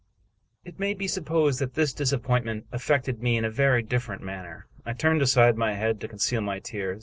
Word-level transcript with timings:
It 0.65 0.79
may 0.79 0.95
be 0.95 1.07
supposed 1.07 1.59
that 1.59 1.75
this 1.75 1.93
disappointment 1.93 2.65
affected 2.71 3.21
me 3.21 3.37
in 3.37 3.45
a 3.45 3.51
very 3.51 3.83
different 3.83 4.23
manner. 4.23 4.65
I 4.83 4.93
turned 4.93 5.21
aside 5.21 5.57
my 5.57 5.75
head 5.75 6.01
to 6.01 6.07
con 6.07 6.17
ceal 6.17 6.43
my 6.43 6.57
tears. 6.57 6.99